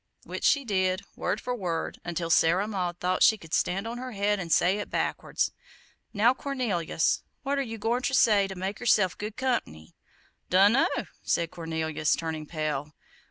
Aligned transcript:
which 0.23 0.43
she 0.43 0.65
did, 0.65 1.03
word 1.15 1.39
for 1.39 1.53
word, 1.53 1.99
until 2.03 2.31
Sarah 2.31 2.67
Maud 2.67 2.97
thought 2.97 3.21
she 3.21 3.37
could 3.37 3.53
stand 3.53 3.85
on 3.85 3.99
her 3.99 4.13
head 4.13 4.39
and 4.39 4.51
say 4.51 4.79
it 4.79 4.89
backwards. 4.89 5.51
"Now, 6.11 6.33
Cornelius, 6.33 7.21
what 7.43 7.59
are 7.59 7.61
YOU 7.61 7.77
goin' 7.77 8.01
ter 8.01 8.15
say 8.15 8.47
ter 8.47 8.55
make 8.55 8.79
yerself 8.79 9.15
good 9.15 9.37
comp'ny?" 9.37 9.93
"Dunno!" 10.49 10.87
said 11.21 11.51
Cornelius, 11.51 12.15
turning 12.15 12.47
pale. 12.47 12.95